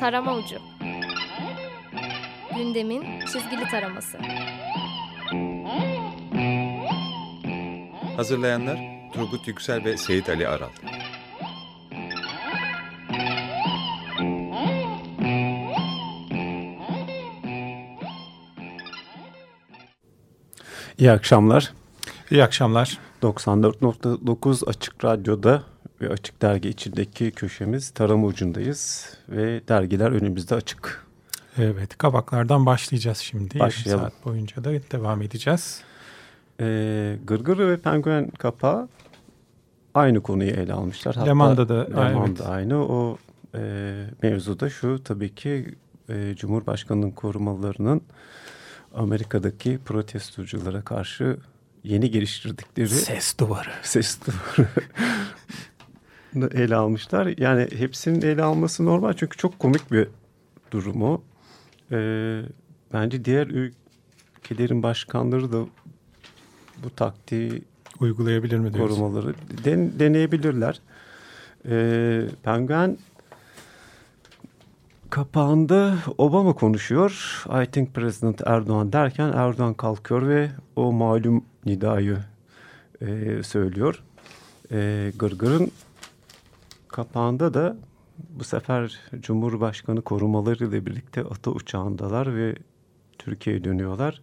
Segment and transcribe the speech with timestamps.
[0.00, 0.56] Tarama Ucu
[2.56, 4.18] Gündemin çizgili taraması
[8.16, 8.78] Hazırlayanlar
[9.12, 10.70] Turgut Yüksel ve Seyit Ali Aral
[20.98, 21.72] İyi akşamlar.
[22.30, 22.98] İyi akşamlar.
[23.22, 25.62] 94.9 Açık Radyo'da
[26.00, 31.06] ve Açık Dergi içindeki köşemiz tarama ucundayız ve dergiler önümüzde açık.
[31.58, 33.58] Evet, kabaklardan başlayacağız şimdi.
[33.58, 34.02] Başlayalım.
[34.02, 35.80] Yarım saat boyunca da devam edeceğiz.
[36.60, 38.88] Ee, Gırgır ve Penguen kapağı
[39.94, 41.14] aynı konuyu ele almışlar.
[41.14, 42.50] Hatta Leman'da da Leman'da evet.
[42.50, 42.84] aynı.
[42.84, 43.18] O
[43.54, 45.74] e, mevzuda şu tabii ki
[46.08, 48.02] e, Cumhurbaşkanı'nın korumalarının
[48.94, 51.36] Amerika'daki protestoculara karşı
[51.84, 53.70] yeni geliştirdikleri ses duvarı.
[53.82, 54.68] Ses duvarı
[56.34, 57.34] ele almışlar.
[57.38, 60.08] Yani hepsinin ele alması normal çünkü çok komik bir
[60.70, 61.22] durumu.
[61.92, 62.42] Ee,
[62.92, 65.66] bence diğer ülkelerin başkanları da
[66.84, 67.62] bu taktiği
[68.00, 68.96] uygulayabilir mi diyorsun?
[68.96, 70.80] Korumaları den, deneyebilirler.
[71.68, 72.98] Ee, Penguen
[75.10, 77.44] kapağında Obama konuşuyor.
[77.62, 82.18] I think President Erdoğan derken Erdoğan kalkıyor ve o malum nidayı
[83.00, 84.02] e, söylüyor.
[84.72, 85.70] E, Gırgır'ın
[86.92, 87.76] kapağında da
[88.18, 92.54] bu sefer Cumhurbaşkanı korumalarıyla birlikte ata uçağındalar ve
[93.18, 94.22] Türkiye'ye dönüyorlar.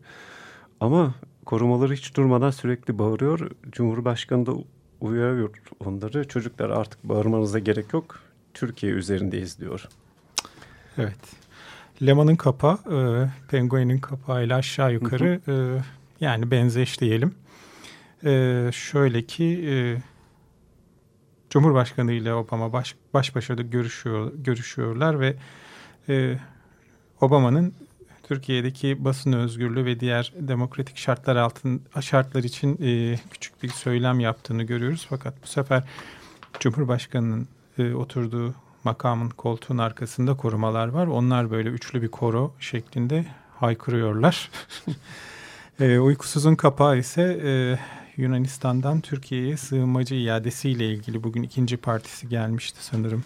[0.80, 1.16] Ama
[1.46, 3.52] korumaları hiç durmadan sürekli bağırıyor.
[3.72, 4.54] Cumhurbaşkanı da
[5.02, 5.50] uyarıyor
[5.86, 6.28] onları.
[6.28, 8.20] Çocuklar artık bağırmanıza gerek yok.
[8.54, 9.88] Türkiye üzerindeyiz diyor.
[10.98, 11.20] Evet.
[12.06, 12.98] Leman'ın kapağı, e,
[13.50, 15.78] Penguin'in kapağıyla aşağı yukarı hı hı.
[15.78, 17.36] E, yani benzeşleyelim.
[18.26, 19.98] E, şöyle ki e,
[21.58, 25.36] Cumhurbaşkanı ile Obama baş, baş başa görüşüyor, görüşüyorlar ve
[26.09, 26.38] e,
[27.22, 27.73] Obama'nın
[28.23, 34.63] Türkiye'deki basın özgürlüğü ve diğer demokratik şartlar altın şartlar için e, küçük bir söylem yaptığını
[34.63, 35.06] görüyoruz.
[35.09, 35.84] Fakat bu sefer
[36.59, 37.47] Cumhurbaşkanı'nın
[37.78, 38.53] e, oturduğu
[38.84, 41.07] makamın koltuğun arkasında korumalar var.
[41.07, 43.25] Onlar böyle üçlü bir koro şeklinde
[43.56, 44.51] haykırıyorlar.
[45.79, 47.79] e, uykusuzun kapağı ise e,
[48.17, 53.23] Yunanistan'dan Türkiye'ye sığınmacı iadesiyle ilgili bugün ikinci partisi gelmişti sanırım.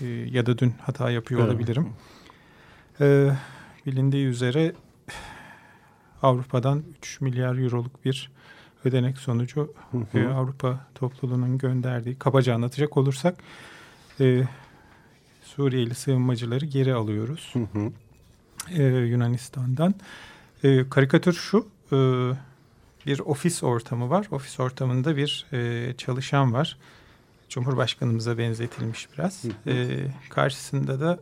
[0.00, 1.50] E, ya da dün hata yapıyor evet.
[1.50, 1.88] olabilirim.
[3.00, 3.30] E,
[3.86, 4.72] bilindiği üzere
[6.22, 8.30] Avrupa'dan 3 milyar euroluk bir
[8.84, 10.18] ödenek sonucu hı hı.
[10.18, 13.36] E, Avrupa topluluğunun gönderdiği kabaca anlatacak olursak
[14.20, 14.42] e,
[15.44, 17.92] Suriyeli sığınmacıları geri alıyoruz hı hı.
[18.70, 19.94] E, Yunanistan'dan.
[20.64, 21.96] E, karikatür şu e,
[23.06, 24.26] bir ofis ortamı var.
[24.30, 26.76] Ofis ortamında bir e, çalışan var.
[27.48, 29.44] Cumhurbaşkanımıza benzetilmiş biraz.
[29.66, 29.86] E,
[30.30, 31.18] karşısında da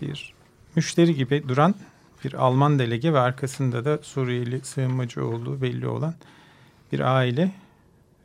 [0.00, 0.34] bir
[0.76, 1.74] müşteri gibi duran
[2.24, 6.14] bir Alman delege ve arkasında da Suriyeli sığınmacı olduğu belli olan
[6.92, 7.52] bir aile.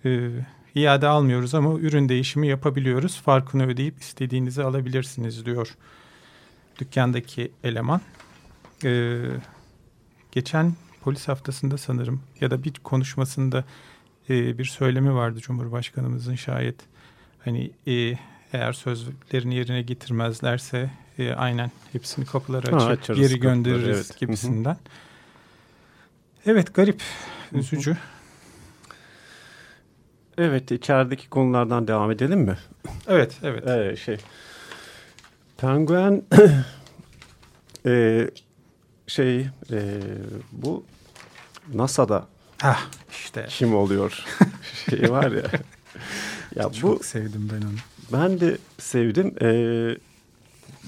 [0.05, 0.29] E,
[0.75, 3.21] iade almıyoruz ama ürün değişimi yapabiliyoruz.
[3.21, 5.75] Farkını ödeyip istediğinizi alabilirsiniz diyor
[6.79, 8.01] dükkandaki eleman.
[8.83, 9.21] E,
[10.31, 10.73] geçen
[11.05, 13.63] polis haftasında sanırım ya da bir konuşmasında
[14.29, 16.75] e, bir söylemi vardı Cumhurbaşkanımızın şayet.
[17.43, 18.17] Hani e,
[18.53, 24.19] eğer sözlerini yerine getirmezlerse e, aynen hepsini kapıları açıp ha, açarız, geri göndeririz kapıları, evet.
[24.19, 24.77] gibisinden.
[26.45, 27.01] Evet garip,
[27.53, 27.97] üzücü.
[30.37, 32.57] Evet içerideki konulardan devam edelim mi?
[33.07, 33.67] Evet, evet.
[33.67, 34.17] Ee, şey,
[35.57, 36.23] Penguen
[37.85, 38.27] e,
[39.07, 39.39] şey
[39.71, 40.01] e,
[40.51, 40.85] bu
[41.73, 42.27] NASA'da
[42.61, 42.79] Hah,
[43.11, 43.45] işte.
[43.49, 44.23] kim oluyor
[44.89, 45.43] şey var ya.
[46.55, 47.75] ya Çok bu, sevdim ben onu.
[48.13, 49.35] Ben de sevdim.
[49.41, 49.97] Ee,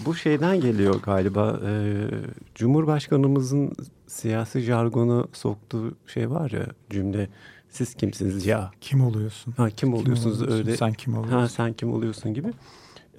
[0.05, 1.59] bu şeyden geliyor galiba.
[1.65, 2.07] Ee,
[2.55, 3.75] Cumhurbaşkanımızın
[4.07, 7.29] siyasi jargonu soktuğu şey var ya cümle.
[7.69, 8.71] Siz kimsiniz ya?
[8.81, 9.53] Kim oluyorsun?
[9.57, 10.67] Ha kim oluyorsunuz kim oluyorsun?
[10.67, 10.77] öyle?
[10.77, 11.39] Sen kim oluyorsun?
[11.39, 12.47] Ha sen kim oluyorsun gibi.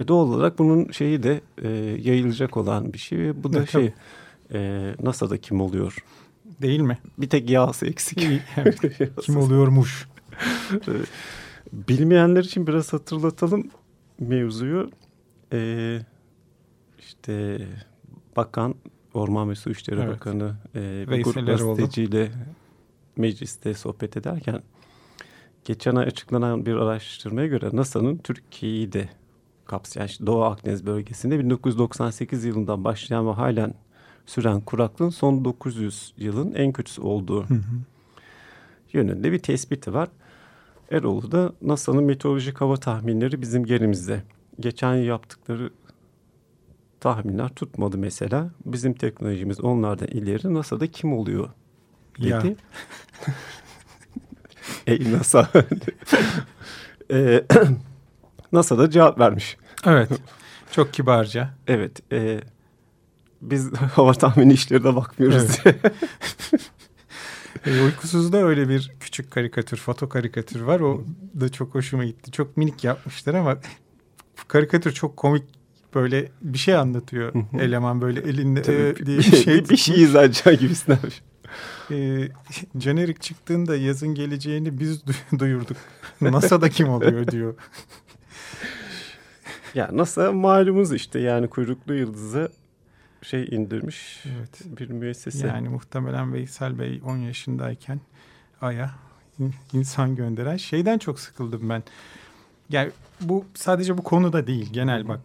[0.00, 1.68] E, doğal olarak bunun şeyi de e,
[2.02, 3.44] yayılacak olan bir şey.
[3.44, 3.92] Bu da evet, şey
[4.52, 5.96] e, NASA'da kim oluyor?
[6.62, 6.98] Değil mi?
[7.18, 8.18] Bir tek yağsı eksik.
[9.22, 10.08] kim oluyormuş?
[11.72, 13.70] Bilmeyenler için biraz hatırlatalım
[14.20, 14.90] mevzuyu.
[15.52, 16.00] Ee,
[16.98, 17.66] işte
[18.36, 18.74] bakan
[19.14, 20.10] Orman ve Su İşleri evet.
[20.10, 22.30] Bakanı e, bir grup gazeteciyle
[23.16, 24.62] mecliste sohbet ederken
[25.64, 29.08] geçen ay açıklanan bir araştırmaya göre NASA'nın Türkiye'yi de
[29.64, 33.74] kapsayan Doğu Akdeniz bölgesinde 1998 yılından başlayan ve halen
[34.28, 37.60] süren kuraklığın son 900 yılın en kötüsü olduğu hı hı.
[38.92, 40.08] yönünde bir tespiti var.
[40.90, 44.22] Eroğlu da NASA'nın meteorolojik hava tahminleri bizim yerimizde.
[44.60, 45.70] Geçen yaptıkları
[47.00, 48.50] tahminler tutmadı mesela.
[48.64, 51.48] Bizim teknolojimiz onlardan ileri NASA'da kim oluyor
[52.18, 52.28] dedi.
[52.28, 52.42] Ya.
[54.86, 55.48] Ey NASA.
[57.10, 57.44] e,
[58.52, 59.56] NASA da cevap vermiş.
[59.86, 60.10] Evet.
[60.72, 61.54] Çok kibarca.
[61.66, 62.12] Evet.
[62.12, 62.40] E,
[63.42, 65.58] biz hava tahmini işlerine bakmıyoruz.
[67.66, 70.80] E, uykusuzda öyle bir küçük karikatür, foto karikatür var.
[70.80, 71.04] O
[71.40, 72.30] da çok hoşuma gitti.
[72.30, 73.58] Çok minik yapmışlar ama
[74.48, 75.44] karikatür çok komik
[75.94, 79.68] böyle bir şey anlatıyor eleman böyle elinde e, diye bir şey.
[79.68, 80.98] bir şey izleyeceği gibisinden.
[81.90, 82.28] E,
[82.80, 85.76] jenerik çıktığında yazın geleceğini biz du- duyurduk.
[86.20, 87.54] NASA'da kim oluyor diyor.
[89.74, 92.52] Ya NASA malumuz işte yani kuyruklu yıldızı
[93.22, 94.78] şey indirmiş Evet.
[94.80, 95.46] bir müessese.
[95.46, 98.00] Yani muhtemelen Veysel Bey 10 yaşındayken
[98.60, 98.90] Ay'a
[99.38, 101.82] in- insan gönderen şeyden çok sıkıldım ben.
[102.70, 105.20] Yani bu sadece bu konuda değil genel bak.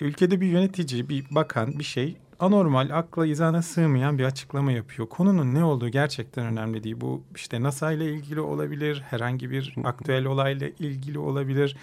[0.00, 5.08] Ülkede bir yönetici, bir bakan, bir şey anormal, akla izana sığmayan bir açıklama yapıyor.
[5.08, 6.96] Konunun ne olduğu gerçekten önemli değil.
[7.00, 11.76] Bu işte NASA ile ilgili olabilir, herhangi bir aktüel olayla ilgili olabilir.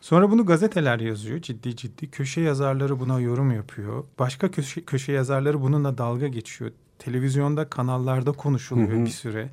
[0.00, 2.10] Sonra bunu gazeteler yazıyor ciddi ciddi.
[2.10, 4.04] Köşe yazarları buna yorum yapıyor.
[4.18, 6.70] Başka köşe, köşe yazarları bununla dalga geçiyor.
[6.98, 9.04] Televizyonda, kanallarda konuşuluyor Hı hı.
[9.04, 9.50] bir süre.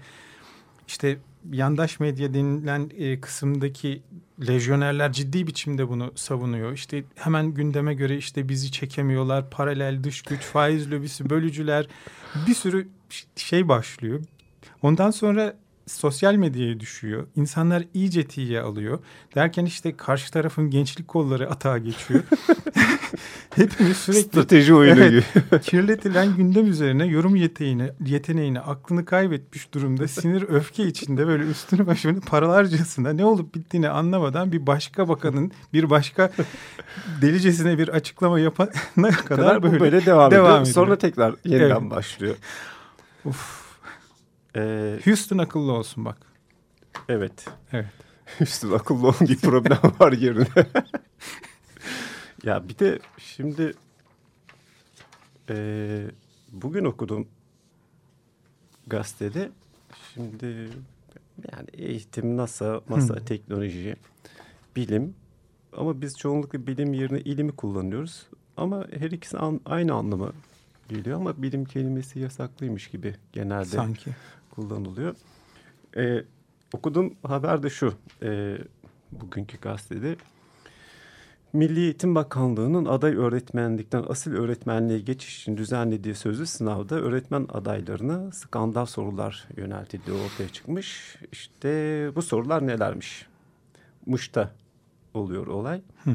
[0.88, 1.18] İşte
[1.52, 4.02] yandaş medya denilen e, kısımdaki
[4.48, 6.74] lejyonerler ciddi biçimde bunu savunuyor.
[6.74, 9.50] İşte hemen gündeme göre işte bizi çekemiyorlar.
[9.50, 11.88] Paralel dış güç, faiz lobisi, bölücüler
[12.48, 12.88] bir sürü
[13.36, 14.20] şey başlıyor.
[14.82, 15.56] Ondan sonra
[15.88, 17.28] sosyal medyaya düşüyor.
[17.36, 19.00] İnsanlar iyice tiye alıyor.
[19.36, 22.24] Derken işte karşı tarafın gençlik kolları atağa geçiyor.
[23.56, 25.24] Hepimiz sürekli Strateji oyunu Evet.
[25.50, 25.60] gibi.
[25.62, 32.22] kirletilen gündem üzerine yorum yeteneğini, yeteneğini aklını kaybetmiş durumda sinir öfke içinde böyle üstünü başını
[32.22, 36.32] paralarcasına ne olup bittiğini anlamadan bir başka bakanın bir başka
[37.22, 40.62] delicesine bir açıklama yapana kadar, kadar böyle, böyle devam, devam ediyor.
[40.62, 40.74] ediyor.
[40.74, 41.92] Sonra tekrar yeniden Evet.
[41.92, 42.36] başlıyor.
[43.26, 43.65] Uf.
[44.56, 46.18] Ee, Houston akıllı olsun bak.
[47.10, 47.46] evet.
[47.72, 47.86] Evet.
[48.40, 50.48] Üstün akıllı olan bir problem var yerine.
[52.44, 53.74] ya bir de şimdi
[55.50, 55.56] e,
[56.52, 57.28] bugün okudum
[58.88, 59.52] gazetede.
[60.14, 60.46] Şimdi
[61.52, 63.26] yani eğitim, NASA, masa, Hı.
[63.26, 63.96] teknoloji,
[64.76, 65.16] bilim.
[65.78, 68.28] Ama biz çoğunlukla bilim yerine ilimi kullanıyoruz.
[68.58, 70.32] Ama her ikisi an- aynı anlama
[70.90, 74.12] geliyor ama bilim kelimesi yasaklıymış gibi genelde Sanki.
[74.56, 75.16] Kullanılıyor.
[75.98, 76.24] Ee,
[76.74, 77.94] okuduğum haber de şu.
[78.24, 78.58] E,
[79.12, 80.16] bugünkü gazetede.
[81.54, 88.86] Milli Eğitim Bakanlığı'nın aday öğretmenlikten asil öğretmenliğe geçiş için düzenlediği sözlü sınavda öğretmen adaylarına skandal
[88.86, 91.18] sorular yöneltildiği ortaya çıkmış.
[91.32, 91.70] İşte
[92.16, 93.28] bu sorular nelermiş?
[94.06, 94.52] Muş'ta
[95.14, 95.82] oluyor olay.
[96.04, 96.12] Hı.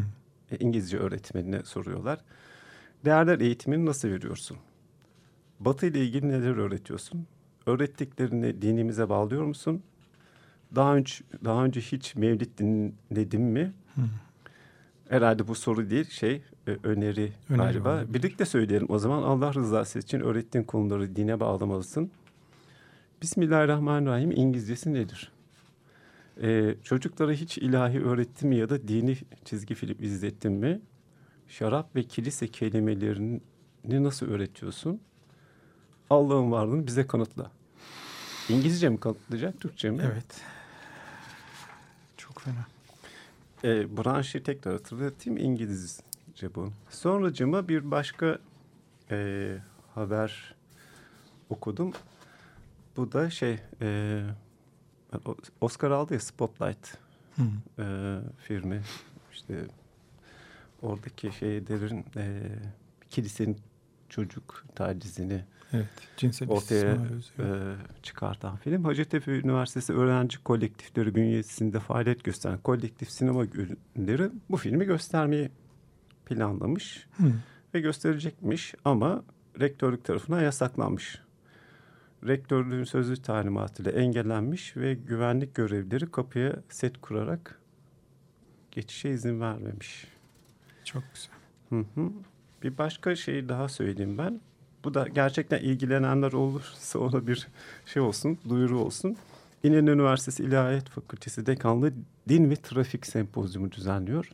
[0.51, 2.19] E, İngilizce öğretmenine soruyorlar.
[3.05, 4.57] Değerler eğitimini nasıl veriyorsun?
[5.61, 7.27] Batı ile ilgili neler öğretiyorsun?
[7.71, 9.83] Öğrettiklerini dinimize bağlıyor musun?
[10.75, 11.15] Daha önce
[11.45, 13.73] daha önce hiç mevlid dinledin mi?
[13.95, 14.01] Hı.
[15.09, 17.89] Herhalde bu soru değil şey e, öneri, Öneri galiba.
[17.95, 18.15] olabilir.
[18.15, 22.11] Birlikte söyleyelim o zaman Allah rızası için öğrettiğin konuları dine bağlamalısın.
[23.23, 25.33] Bismillahirrahmanirrahim İngilizcesi nedir?
[26.43, 30.81] Ee, çocuklara hiç ilahi öğrettin mi ya da dini çizgi film izlettin mi?
[31.49, 33.41] Şarap ve kilise kelimelerini
[33.89, 35.01] nasıl öğretiyorsun?
[36.11, 37.51] Allah'ın varlığını bize kanıtla.
[38.51, 40.03] İngilizce mi kanıtlayacak, Türkçe mi?
[40.13, 40.43] Evet.
[42.17, 42.67] Çok fena.
[43.65, 46.73] E, branşı tekrar hatırlatayım İngilizce bu.
[46.91, 48.39] Sonracıma bir başka
[49.11, 49.57] e,
[49.95, 50.55] haber
[51.51, 51.93] okudum.
[52.97, 54.23] Bu da şey e,
[55.61, 56.99] Oscar aldı ya Spotlight
[57.37, 57.43] Hı.
[57.83, 57.85] e,
[58.39, 58.83] filmi.
[59.33, 59.55] İşte
[60.83, 62.43] oradaki şeylerin e,
[63.11, 63.59] kilisenin
[64.11, 65.89] çocuk tacizini Evet.
[66.17, 66.99] Cinsel ortaya
[67.39, 67.47] e,
[68.03, 68.85] çıkartan film.
[68.85, 75.51] Hacettepe Üniversitesi öğrenci kolektifleri bünyesinde faaliyet gösteren kolektif sinema günleri bu filmi göstermeyi
[76.27, 77.33] planlamış Hı.
[77.75, 79.23] ve gösterecekmiş ama
[79.61, 81.21] rektörlük tarafından yasaklanmış.
[82.27, 87.61] Rektörlüğün sözlü talimatıyla engellenmiş ve güvenlik görevlileri kapıya set kurarak
[88.71, 90.07] geçişe izin vermemiş.
[90.85, 91.35] Çok güzel.
[91.69, 92.13] Hı hı.
[92.63, 94.41] Bir başka şey daha söyleyeyim ben.
[94.85, 97.49] Bu da gerçekten ilgilenenler olursa ona bir
[97.87, 99.17] şey olsun, duyuru olsun.
[99.63, 101.93] İnönü Üniversitesi İlahiyat Fakültesi Dekanlığı
[102.29, 104.31] Din ve Trafik Sempozyumu düzenliyor.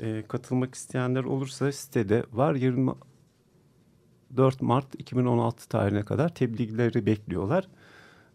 [0.00, 2.54] Ee, katılmak isteyenler olursa sitede var.
[2.54, 7.68] 24 Mart 2016 tarihine kadar tebliğleri bekliyorlar.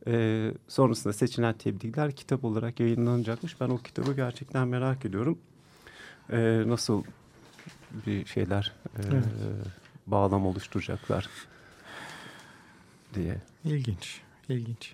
[0.07, 3.61] Ee, sonrasında seçilen tebliğler kitap olarak yayınlanacakmış.
[3.61, 5.37] Ben o kitabı gerçekten merak ediyorum.
[6.31, 7.03] Ee, nasıl
[8.07, 9.25] bir şeyler e, Evet.
[10.07, 11.29] bağlam oluşturacaklar
[13.15, 13.37] diye.
[13.65, 14.93] İlginç, ilginç.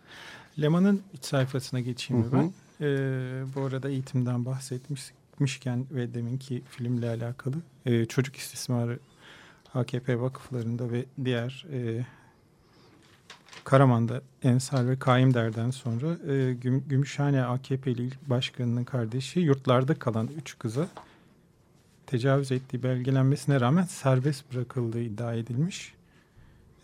[0.62, 2.34] Leman'ın iç sayfasına geçeyim Hı hı.
[2.34, 2.54] ben?
[2.82, 9.00] Ee, bu arada eğitimden bahsetmişken ve deminki filmle alakalı e, çocuk istismarı
[9.74, 12.06] AKP vakıflarında ve diğer e,
[13.63, 20.88] Karaman'da Ensar ve Kaimder'den sonra e, Güm- Gümüşhane AKP'li başkanının kardeşi yurtlarda kalan üç kıza
[22.08, 25.94] tecavüz ettiği belgelenmesine rağmen serbest bırakıldığı iddia edilmiş.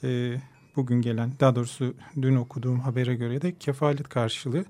[0.03, 0.38] E,
[0.75, 4.65] bugün gelen, daha doğrusu dün okuduğum habere göre de kefalet karşılığı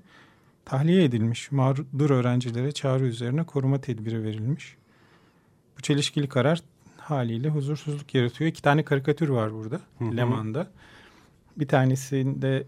[0.64, 1.52] tahliye edilmiş.
[1.52, 4.76] Mağdur öğrencilere çağrı üzerine koruma tedbiri verilmiş.
[5.78, 6.60] Bu çelişkili karar
[6.96, 8.50] haliyle huzursuzluk yaratıyor.
[8.50, 10.16] İki tane karikatür var burada Hı hı.
[10.16, 10.70] Leman'da.
[11.56, 12.66] Bir tanesinde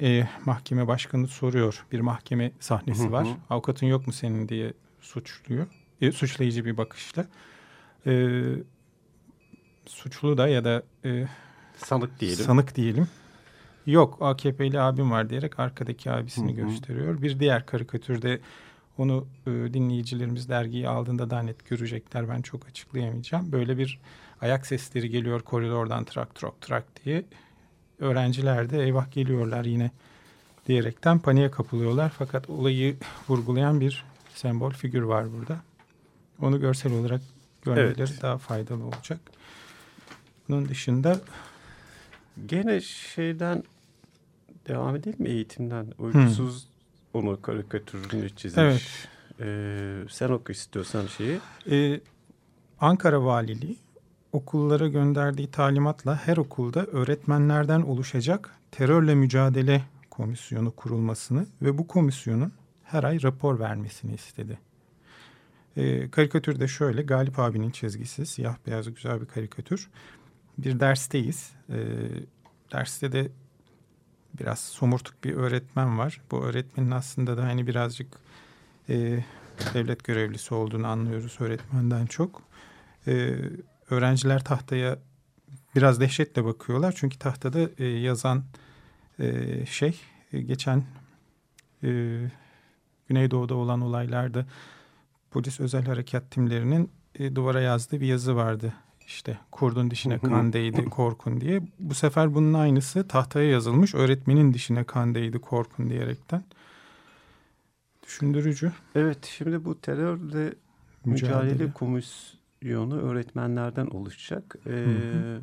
[0.00, 1.86] e, mahkeme başkanı soruyor.
[1.92, 3.12] Bir mahkeme sahnesi Hı hı.
[3.12, 3.28] var.
[3.50, 5.66] Avukatın yok mu senin diye suçluyor.
[6.00, 7.26] E, suçlayıcı bir bakışla.
[8.06, 8.32] E,
[9.86, 11.26] suçlu da ya da e,
[11.76, 12.44] Sanık diyelim.
[12.44, 13.08] sanık diyelim.
[13.86, 16.66] Yok AKP'li abim var diyerek arkadaki abisini Hı hı.
[16.68, 17.22] gösteriyor.
[17.22, 18.40] Bir diğer karikatürde
[18.98, 22.28] onu e, dinleyicilerimiz dergiyi aldığında daha net görecekler.
[22.28, 23.52] Ben çok açıklayamayacağım.
[23.52, 24.00] Böyle bir
[24.40, 27.24] ayak sesleri geliyor koridordan trak trak trak diye.
[27.98, 29.90] Öğrenciler de eyvah geliyorlar yine
[30.68, 32.12] diyerekten paniğe kapılıyorlar.
[32.18, 32.96] Fakat olayı
[33.28, 35.60] vurgulayan bir sembol figür var burada.
[36.40, 37.20] Onu görsel olarak
[37.62, 38.22] görmeleri Evet.
[38.22, 39.20] daha faydalı olacak.
[40.48, 41.20] Bunun dışında
[42.46, 43.64] Gene şeyden
[44.68, 45.86] devam edelim mi eğitimden?
[45.98, 46.68] Uykusuz
[47.14, 48.58] onu karikatürünü çizmiş.
[48.58, 49.08] Evet.
[49.40, 51.38] Ee, sen oku istiyorsan şeyi.
[51.70, 52.00] Ee,
[52.80, 53.76] Ankara Valiliği
[54.32, 62.52] okullara gönderdiği talimatla her okulda öğretmenlerden oluşacak terörle mücadele komisyonu kurulmasını ve bu komisyonun
[62.84, 64.58] her ay rapor vermesini istedi.
[65.76, 69.88] Ee, karikatür de şöyle Galip abinin çizgisi siyah beyaz güzel bir karikatür.
[70.58, 71.52] Bir dersteyiz.
[71.70, 71.76] Ee,
[72.72, 73.30] derste de
[74.40, 76.20] biraz somurtuk bir öğretmen var.
[76.30, 78.18] Bu öğretmenin aslında da hani birazcık
[78.88, 79.24] e,
[79.74, 82.42] devlet görevlisi olduğunu anlıyoruz öğretmenden çok.
[83.06, 83.34] Ee,
[83.90, 84.98] öğrenciler tahtaya
[85.76, 86.94] biraz dehşetle bakıyorlar.
[86.96, 88.44] Çünkü tahtada e, yazan
[89.18, 90.00] e, şey
[90.32, 90.84] e, geçen
[91.82, 92.20] e,
[93.08, 94.46] Güneydoğu'da olan olaylarda
[95.34, 98.72] polis özel harekat timlerinin e, duvara yazdığı bir yazı vardı.
[99.06, 101.62] İşte kurdun dişine kan değdi korkun diye.
[101.80, 103.94] Bu sefer bunun aynısı tahtaya yazılmış.
[103.94, 106.44] Öğretmenin dişine kan değdi korkun diyerekten.
[108.06, 108.72] Düşündürücü.
[108.94, 110.54] Evet şimdi bu terörle
[111.04, 111.52] Mücadele.
[111.52, 114.56] mücadele, komisyonu öğretmenlerden oluşacak.
[114.66, 115.40] Ee, hı.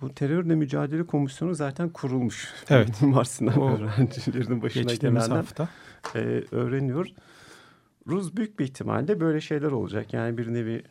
[0.00, 2.52] bu terörle mücadele komisyonu zaten kurulmuş.
[2.70, 3.00] Evet.
[3.56, 5.68] O öğrencilerinin başına Geçtiğimiz gelenler hafta.
[6.14, 6.18] E,
[6.50, 7.06] öğreniyor.
[8.06, 10.12] Rus büyük bir ihtimalle böyle şeyler olacak.
[10.12, 10.82] Yani bir nevi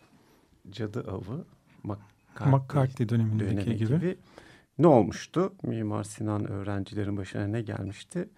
[0.70, 1.46] cadı avı.
[1.84, 3.96] McCarthy, McCarthy dönemindeki dönemi gibi.
[3.96, 4.18] gibi.
[4.78, 5.54] Ne olmuştu?
[5.64, 8.30] Mimar Sinan öğrencilerin başına ne gelmişti?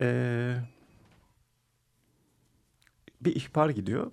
[0.00, 0.56] Ee,
[3.20, 4.12] bir ihbar gidiyor.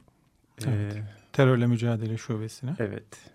[0.65, 0.95] Evet.
[0.95, 2.75] Ee, Terörle mücadele şubesine.
[2.79, 3.31] evet.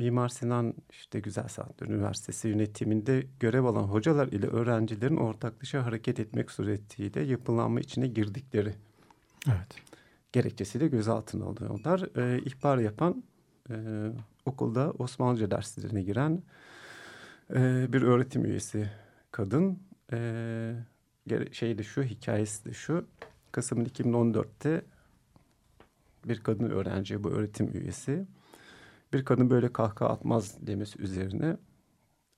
[0.00, 6.50] Mimar Sinan işte Güzel Sanatlar Üniversitesi yönetiminde görev alan hocalar ile öğrencilerin ortaklaşa hareket etmek
[6.50, 8.74] suretiyle yapılanma içine girdikleri
[9.48, 9.68] Evet.
[10.32, 12.16] gerekçesiyle gözaltına alıyorlar.
[12.16, 13.22] Ee, ihbar yapan
[13.70, 13.74] e,
[14.46, 16.42] okulda Osmanlıca derslerine giren
[17.54, 18.90] e, bir öğretim üyesi
[19.30, 19.78] kadın.
[20.12, 20.74] E,
[21.52, 23.06] şey de şu, hikayesi de şu.
[23.52, 24.82] Kasım 2014'te
[26.24, 28.26] bir kadın öğrenci bu öğretim üyesi.
[29.12, 31.56] Bir kadın böyle kahkaha atmaz demesi üzerine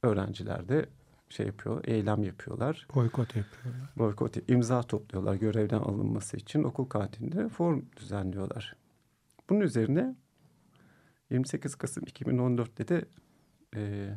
[0.03, 0.89] öğrenciler de
[1.29, 2.87] şey yapıyor, eylem yapıyorlar.
[2.95, 3.91] Boykot yapıyorlar.
[3.97, 8.77] Boykot imza topluyorlar görevden alınması için okul kantininde forum düzenliyorlar.
[9.51, 10.17] Bunun üzerine
[11.31, 13.05] 28 Kasım 2014'te de
[13.77, 14.11] e,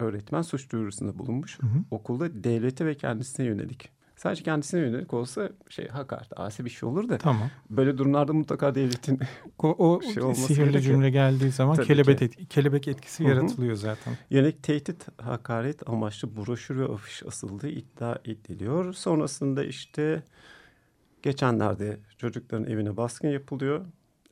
[0.00, 1.62] öğretmen suç duyurusunda bulunmuş.
[1.62, 1.78] Hı hı.
[1.90, 3.90] Okulda devlete ve kendisine yönelik.
[4.22, 7.50] Sadece kendisine yönelik olsa şey hakaret, asi bir şey olur da Tamam.
[7.70, 9.20] böyle durumlarda mutlaka devletin
[9.58, 10.82] O, o Şey olması sihirli gerekiyor.
[10.94, 13.30] cümle geldiği zaman kelebek, et- kelebek etkisi Hı hı.
[13.32, 14.18] yaratılıyor zaten.
[14.30, 18.92] Yönelik tehdit, hakaret amaçlı broşür ve afiş asıldığı iddia ediliyor.
[18.92, 20.22] Sonrasında işte
[21.22, 23.84] geçenlerde çocukların evine baskın yapılıyor.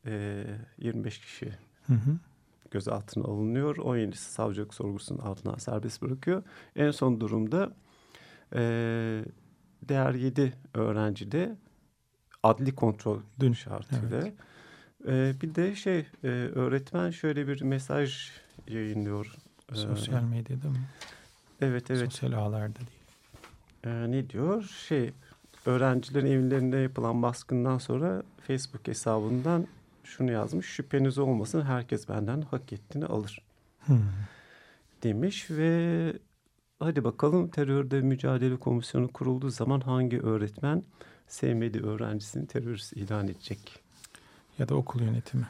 [0.06, 0.44] Ee,
[0.78, 1.46] 25 kişi
[1.86, 2.18] Hı hı.
[2.70, 3.76] gözaltına alınıyor.
[3.76, 6.42] 17'si savcılık sorgusunun altına serbest bırakıyor.
[6.76, 7.72] En son durumda
[8.54, 9.24] ee,
[9.88, 11.56] diğer 7 öğrenci de
[12.42, 14.22] adli kontrol Dün, şartıyla.
[15.08, 18.30] Ee, bir de şey e, öğretmen şöyle bir mesaj
[18.68, 19.34] yayınlıyor.
[19.72, 20.76] Ee, Sosyal medyada mı?
[21.60, 22.12] Evet evet.
[22.12, 23.00] Sosyal ağlarda değil.
[23.84, 24.62] Ee, ne diyor?
[24.88, 25.12] Şey
[25.66, 29.66] öğrencilerin evlerinde yapılan baskından sonra Facebook hesabından
[30.04, 30.66] şunu yazmış.
[30.66, 33.42] Şüpheniz olmasın herkes benden hak ettiğini alır.
[33.80, 34.02] Hmm.
[35.02, 36.12] Demiş ve
[36.80, 40.82] hadi bakalım terörde mücadele komisyonu kurulduğu zaman hangi öğretmen
[41.28, 43.80] sevmediği öğrencisini terörist ilan edecek?
[44.58, 45.46] Ya da okul yönetimi.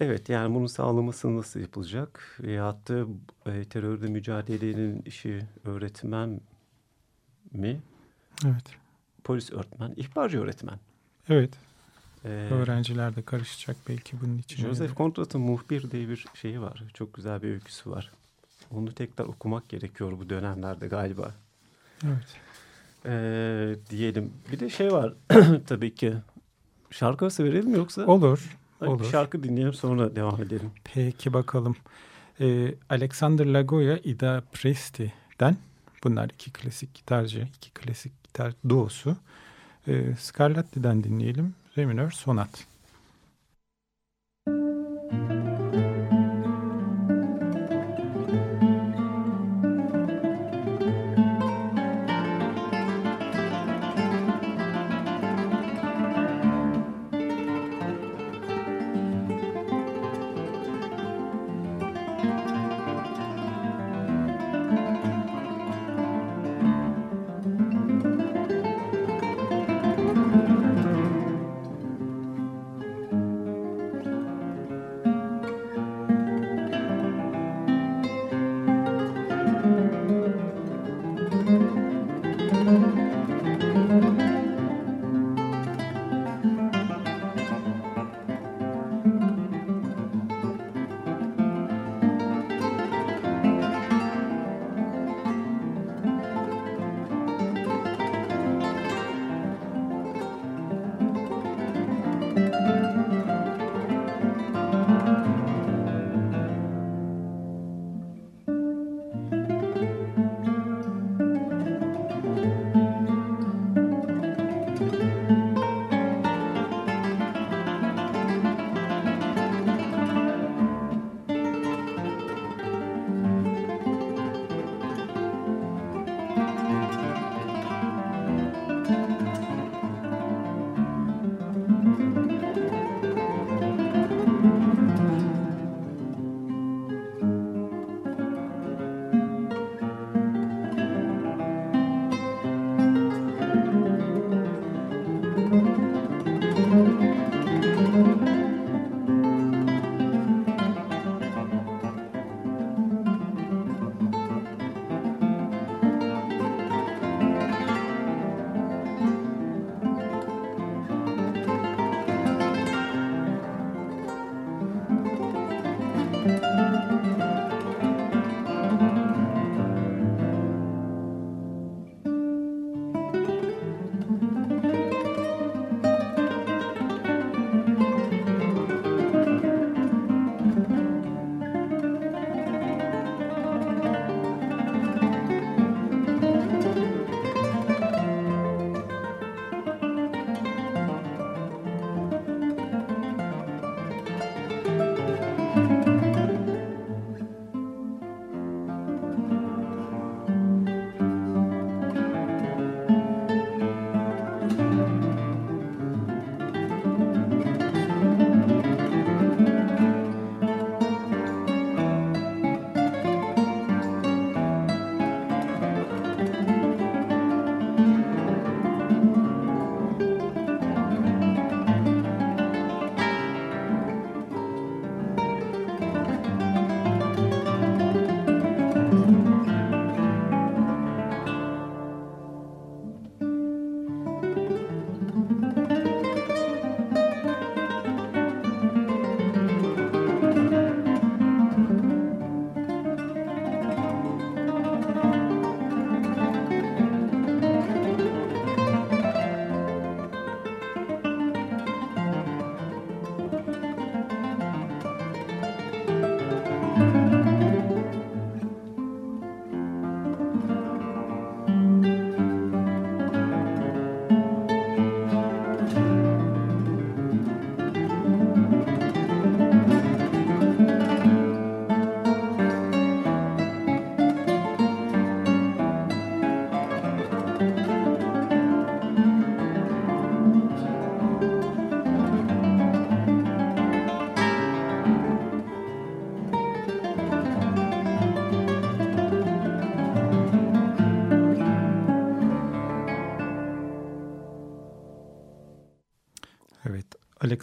[0.00, 2.38] Evet yani bunu sağlaması nasıl yapılacak?
[2.40, 3.06] Veyahut da
[3.46, 6.40] e, terörde mücadelenin işi öğretmen
[7.52, 7.80] mi?
[8.44, 8.64] Evet.
[9.24, 10.78] Polis öğretmen, ihbarcı öğretmen.
[11.28, 11.50] Evet.
[12.24, 14.62] Ee, Öğrenciler de karışacak belki bunun için.
[14.62, 16.84] Joseph Kontrat'ın Muhbir diye bir şeyi var.
[16.94, 18.12] Çok güzel bir öyküsü var.
[18.70, 21.34] Onu tekrar okumak gerekiyor bu dönemlerde galiba.
[22.04, 22.36] Evet.
[23.06, 24.32] Ee, diyelim.
[24.52, 25.14] Bir de şey var
[25.66, 26.14] tabii ki.
[26.90, 28.06] Şarkı arası verelim mi yoksa?
[28.06, 28.56] Olur.
[28.80, 29.10] Hadi bir olur.
[29.10, 30.70] şarkı dinleyelim sonra devam edelim.
[30.84, 31.76] Peki bakalım.
[32.40, 35.56] Ee, Alexander Lagoya, Ida Presti'den
[36.04, 39.16] bunlar iki klasik gitarcı, iki klasik gitar duosu.
[39.88, 41.54] Ee, Scarlatti'den dinleyelim.
[41.78, 42.66] Re minör sonat.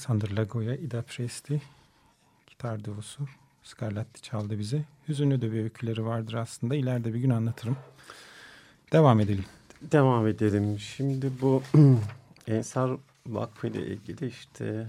[0.09, 1.61] Alexander Lagoya, Ida Presti,
[2.47, 3.27] gitar devusu.
[3.63, 4.83] Scarlatti çaldı bize.
[5.07, 6.75] Hüzünlü de bir öyküleri vardır aslında.
[6.75, 7.77] İleride bir gün anlatırım.
[8.91, 9.45] Devam edelim.
[9.81, 10.79] Devam edelim.
[10.79, 11.63] Şimdi bu
[12.47, 12.91] Ensar
[13.27, 14.87] Vakfı ile ilgili işte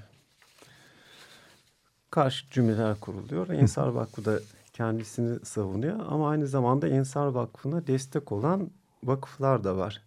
[2.10, 3.48] karşı cümleler kuruluyor.
[3.48, 4.40] Ensar Vakfı da
[4.72, 8.70] kendisini savunuyor ama aynı zamanda Ensar Vakfı'na destek olan
[9.04, 10.02] vakıflar da var.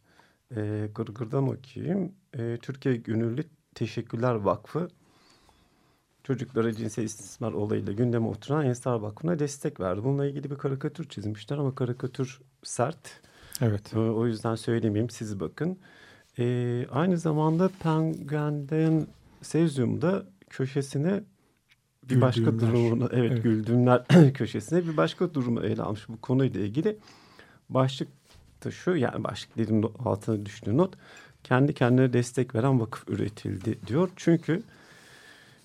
[0.55, 2.11] E, Gırgır'dan okuyayım.
[2.37, 3.43] E, Türkiye Gönüllü
[3.75, 4.89] Teşekkürler Vakfı
[6.23, 10.03] çocuklara cinsel istismar olayıyla gündeme oturan Ensar Vakfı'na destek verdi.
[10.03, 13.21] Bununla ilgili bir karikatür çizmişler ama karikatür sert.
[13.61, 13.93] Evet.
[13.95, 15.77] O yüzden söylemeyeyim siz bakın.
[16.39, 19.07] Ee, aynı zamanda Penguin'den
[19.41, 21.23] Sezyum'da köşesine
[22.09, 23.43] bir başka durumunu evet, Evet.
[23.43, 26.97] güldüğümler köşesine bir başka durumu ele almış bu konuyla ilgili.
[27.69, 28.07] Başlık
[28.65, 30.93] da şu yani başlık dediğim not- altına düştüğü not
[31.43, 34.09] kendi kendine destek veren vakıf üretildi diyor.
[34.15, 34.63] Çünkü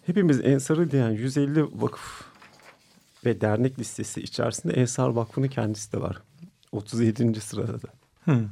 [0.08, 2.24] hepimiz Ensar'ı diyen 150 vakıf
[3.24, 6.22] ve dernek listesi içerisinde Ensar Vakfı'nın kendisi de var.
[6.72, 7.40] 37.
[7.40, 7.88] sırada da.
[8.24, 8.44] Hı.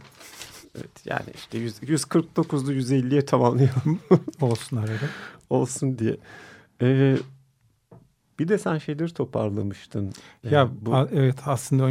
[0.76, 4.00] Evet yani işte 100, 149'lu 150'ye tamamlayalım
[4.40, 5.06] Olsun arada.
[5.50, 6.16] olsun diye.
[6.82, 7.16] Ee,
[8.38, 10.12] bir de sen şeyleri toparlamıştın.
[10.44, 11.90] Ee, Ya bu a- evet aslında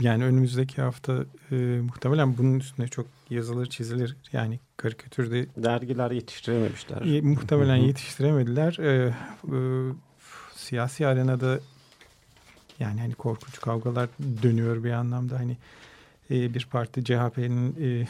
[0.00, 4.16] yani önümüzdeki hafta e, muhtemelen bunun üstüne çok yazılır çizilir.
[4.32, 7.00] Yani karikatürde dergiler yetiştirememişler.
[7.16, 8.78] e, muhtemelen yetiştiremediler.
[8.78, 9.14] E,
[9.52, 9.56] e,
[10.54, 11.60] siyasi arenada
[12.78, 14.08] yani hani korkunç kavgalar
[14.42, 15.56] dönüyor bir anlamda hani
[16.30, 18.08] e, bir parti CHP'nin e,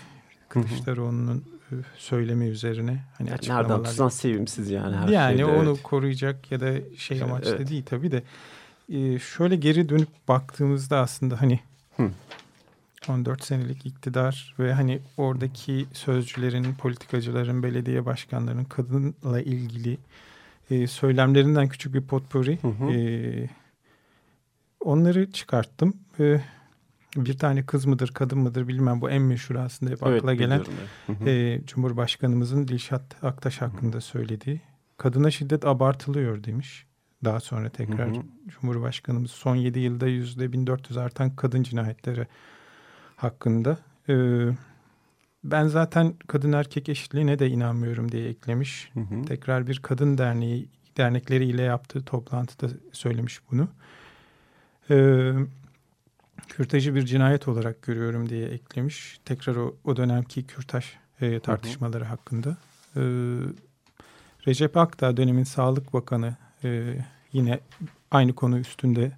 [0.49, 5.45] Kılıçdaroğlu'nun e, söylemi üzerine hani Yani açıklamalar nereden tutsan sevimsiz yani her yani şeyde.
[5.45, 5.83] onu evet.
[5.83, 7.71] koruyacak ya da şey amaçlı evet.
[7.71, 8.23] değil tabii de
[8.93, 11.61] Ee, şöyle geri dönüp baktığımızda aslında hani
[11.97, 12.11] Hı.
[13.11, 19.99] 14 senelik iktidar ve hani oradaki sözcülerin, politikacıların, belediye başkanlarının kadınla ilgili
[20.71, 22.59] e, söylemlerinden küçük bir potpourri.
[22.63, 22.91] Hı hı.
[22.91, 23.49] E,
[24.81, 25.97] onları çıkarttım.
[26.21, 26.41] E,
[27.17, 30.65] bir tane kız mıdır, kadın mıdır bilmem bu en meşhur aslında hep Evet, akla gelen.
[31.07, 31.29] Hı hı.
[31.29, 34.61] e, Cumhurbaşkanımızın Dilşat Aktaş hakkında söylediği
[34.97, 36.87] kadına şiddet abartılıyor demiş.
[37.25, 38.23] Daha sonra tekrar Hı hı.
[38.49, 42.27] Cumhurbaşkanımız son 7 yılda yüzde 1400 artan kadın cinayetleri
[43.23, 43.79] hakkında.
[44.09, 44.15] E,
[45.45, 48.91] ben zaten kadın erkek eşitliğine de inanmıyorum diye eklemiş.
[48.95, 49.25] Hı hı.
[49.25, 53.69] Tekrar bir kadın derneği dernekleriyle yaptığı toplantıda söylemiş bunu.
[54.91, 55.33] Ee,
[56.49, 59.21] kürtajı bir cinayet olarak görüyorum diye eklemiş.
[59.25, 60.85] Tekrar o, o dönemki kürtaj
[61.21, 62.57] e, tartışmaları hakkında.
[62.97, 63.01] Ee,
[64.47, 66.97] Recep Akdağ dönemin Sağlık Bakanı e,
[67.33, 67.61] yine
[68.11, 69.13] aynı konu üstünde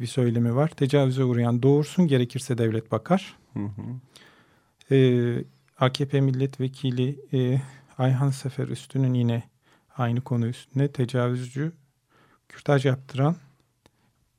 [0.00, 0.68] bir söylemi var.
[0.68, 3.36] Tecavüze uğrayan doğursun gerekirse devlet bakar.
[3.52, 3.82] Hı hı.
[4.94, 5.44] Ee,
[5.78, 7.60] AKP milletvekili e,
[7.98, 9.42] Ayhan Sefer Üstü'nün yine
[9.96, 11.72] aynı konu üstüne tecavüzcü
[12.48, 13.36] kürtaj yaptıran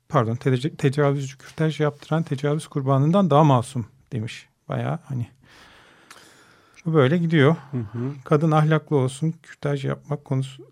[0.08, 4.48] pardon tece- tecavüzcü kürtaj yaptıran tecavüz kurbanından daha masum demiş.
[4.68, 5.26] Bayağı hani
[6.86, 7.56] böyle gidiyor.
[7.70, 8.12] Hı hı.
[8.24, 10.62] Kadın ahlaklı olsun, kürtaj yapmak konusu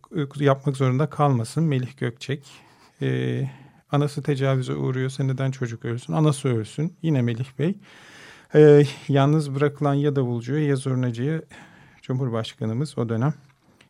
[0.40, 1.64] yapmak zorunda kalmasın.
[1.64, 2.46] Melih Gökçek.
[3.02, 3.50] Ee,
[3.96, 6.12] anası tecavüze uğruyorsa neden çocuk ölsün?
[6.12, 6.96] Anası ölsün.
[7.02, 7.74] Yine Melih Bey.
[8.54, 11.42] Ee, yalnız bırakılan ya davulcuya ya zurnacıya
[12.02, 13.34] Cumhurbaşkanımız o dönem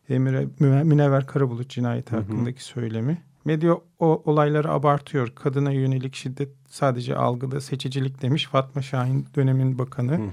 [0.09, 2.21] Emre Müne- Münevver Karabulut cinayeti Hı hı.
[2.21, 3.21] hakkındaki söylemi.
[3.45, 5.35] Medya o olayları abartıyor.
[5.35, 10.11] Kadına yönelik şiddet sadece algıda seçicilik demiş Fatma Şahin dönemin bakanı.
[10.11, 10.31] Hı hı.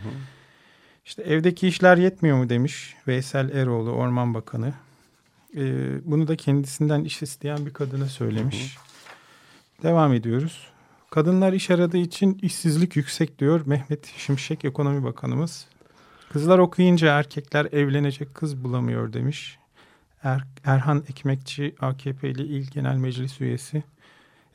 [1.04, 4.74] İşte evdeki işler yetmiyor mu demiş Veysel Eroğlu Orman Bakanı.
[5.56, 5.60] Ee,
[6.04, 8.76] bunu da kendisinden iş isteyen bir kadına söylemiş.
[9.82, 10.68] Devam ediyoruz.
[11.10, 15.66] Kadınlar iş aradığı için işsizlik yüksek diyor Mehmet Şimşek Ekonomi Bakanımız.
[16.32, 19.58] Kızlar okuyunca erkekler evlenecek kız bulamıyor demiş.
[20.22, 23.82] Er- Erhan Ekmekçi AKP'li İl Genel Meclis üyesi.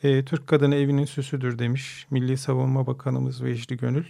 [0.03, 4.05] Ee, Türk kadını evinin süsüdür demiş Milli Savunma Bakanımız Vecdi Gönül.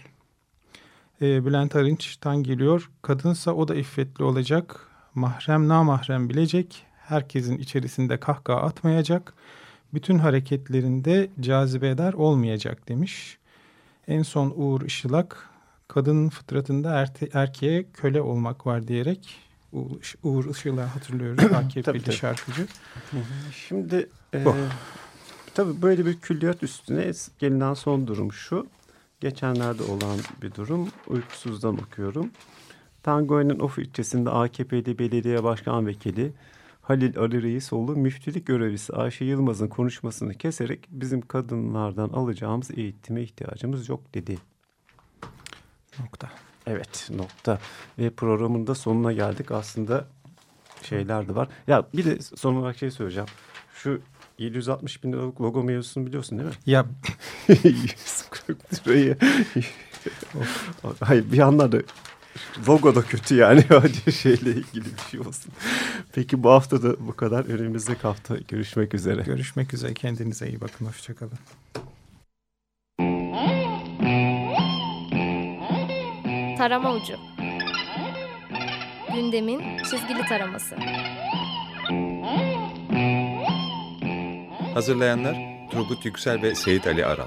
[1.22, 2.90] Ee, Bülent Arınç'tan geliyor.
[3.02, 4.88] Kadınsa o da iffetli olacak.
[5.14, 6.86] Mahrem namahrem bilecek.
[6.98, 9.34] Herkesin içerisinde kahkaha atmayacak.
[9.94, 13.38] Bütün hareketlerinde cazibedar olmayacak demiş.
[14.08, 15.48] En son Uğur Işılak
[15.88, 19.38] kadının fıtratında erte- erkeğe köle olmak var diyerek
[19.72, 22.66] Uğur, Uğur Işılak'ı hatırlıyoruz AKP'li şarkıcı.
[23.68, 24.54] Şimdi e, Bu.
[25.54, 28.66] tabii böyle bir külliyat üstüne gelinen son durum şu.
[29.20, 30.88] Geçenlerde olan bir durum.
[31.08, 32.30] Uykusuzdan okuyorum.
[33.02, 36.32] Tangoy'un Of ilçesinde AKP'li belediye başkan vekili
[36.82, 44.14] Halil Ali Reisoğlu müftülük görevlisi Ayşe Yılmaz'ın konuşmasını keserek bizim kadınlardan alacağımız eğitime ihtiyacımız yok
[44.14, 44.38] dedi.
[45.98, 46.30] Nokta.
[46.66, 47.58] Evet nokta.
[47.98, 49.50] Ve programın da sonuna geldik.
[49.50, 50.06] Aslında
[50.82, 51.48] şeyler de var.
[51.66, 53.28] Ya bir de son olarak şey söyleyeceğim.
[53.74, 54.00] Şu
[54.38, 56.56] 760 bin liralık logo mevzusunu biliyorsun değil mi?
[56.66, 56.86] Ya
[57.48, 59.16] 140 lirayı.
[61.00, 61.78] Hayır bir yandan da
[62.68, 63.64] logo da kötü yani.
[63.68, 65.52] Hadi şeyle ilgili bir şey olsun.
[66.12, 67.44] Peki bu hafta da bu kadar.
[67.44, 69.22] Önümüzdeki hafta görüşmek üzere.
[69.22, 69.94] görüşmek üzere.
[69.94, 70.86] Kendinize iyi bakın.
[70.86, 71.38] Hoşçakalın.
[76.58, 77.14] Tarama ucu.
[79.14, 80.76] Gündemin çizgili taraması.
[84.74, 85.36] Hazırlayanlar
[85.70, 87.26] Turgut Yüksel ve Seyit Ali Aral.